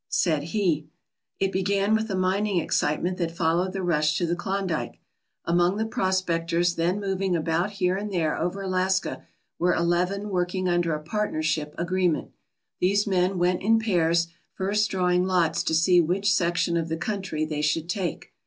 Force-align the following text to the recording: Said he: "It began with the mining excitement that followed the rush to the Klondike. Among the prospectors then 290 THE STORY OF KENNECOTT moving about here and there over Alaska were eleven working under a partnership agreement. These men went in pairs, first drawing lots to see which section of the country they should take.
Said 0.09 0.41
he: 0.45 0.87
"It 1.39 1.51
began 1.51 1.93
with 1.93 2.07
the 2.07 2.15
mining 2.15 2.57
excitement 2.57 3.19
that 3.19 3.29
followed 3.29 3.71
the 3.71 3.83
rush 3.83 4.17
to 4.17 4.25
the 4.25 4.35
Klondike. 4.35 4.97
Among 5.45 5.77
the 5.77 5.85
prospectors 5.85 6.73
then 6.73 6.95
290 6.95 7.03
THE 7.03 7.03
STORY 7.03 7.07
OF 7.11 7.45
KENNECOTT 7.45 7.51
moving 7.51 7.53
about 7.53 7.77
here 7.77 7.97
and 7.97 8.11
there 8.11 8.35
over 8.41 8.61
Alaska 8.63 9.23
were 9.59 9.75
eleven 9.75 10.29
working 10.29 10.67
under 10.67 10.95
a 10.95 11.03
partnership 11.03 11.75
agreement. 11.77 12.31
These 12.79 13.05
men 13.05 13.37
went 13.37 13.61
in 13.61 13.77
pairs, 13.77 14.29
first 14.55 14.89
drawing 14.89 15.25
lots 15.27 15.61
to 15.61 15.75
see 15.75 16.01
which 16.01 16.33
section 16.33 16.77
of 16.77 16.89
the 16.89 16.97
country 16.97 17.45
they 17.45 17.61
should 17.61 17.87
take. 17.87 18.33